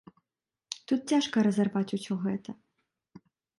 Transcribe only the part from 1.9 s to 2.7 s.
усё гэта.